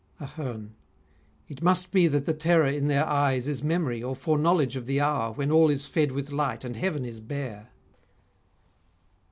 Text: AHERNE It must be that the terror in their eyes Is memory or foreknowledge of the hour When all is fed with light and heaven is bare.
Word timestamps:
AHERNE 0.19 0.73
It 1.47 1.61
must 1.61 1.91
be 1.91 2.07
that 2.07 2.25
the 2.25 2.33
terror 2.33 2.65
in 2.65 2.87
their 2.87 3.05
eyes 3.05 3.47
Is 3.47 3.61
memory 3.63 4.01
or 4.01 4.15
foreknowledge 4.15 4.75
of 4.75 4.87
the 4.87 4.99
hour 4.99 5.31
When 5.31 5.51
all 5.51 5.69
is 5.69 5.85
fed 5.85 6.11
with 6.11 6.31
light 6.31 6.63
and 6.65 6.75
heaven 6.75 7.05
is 7.05 7.19
bare. 7.19 7.69